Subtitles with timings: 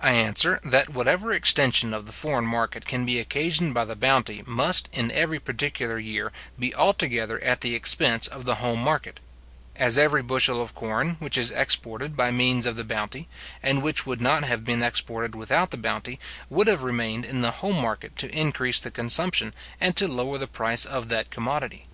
[0.00, 4.42] I answer, that whatever extension of the foreign market can be occasioned by the bounty
[4.46, 9.20] must, in every particular year, be altogether at the expense of the home market;
[9.76, 13.28] as every bushel of corn, which is exported by means of the bounty,
[13.62, 16.18] and which would not have been exported without the bounty,
[16.48, 20.46] would have remained in the home market to increase the consumption, and to lower the
[20.46, 21.84] price of that commodity.